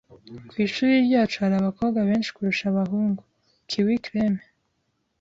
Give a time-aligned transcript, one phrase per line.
[0.49, 3.21] Ku ishuri ryacu hari abakobwa benshi kurusha abahungu.
[3.69, 4.39] (KiwiCreme)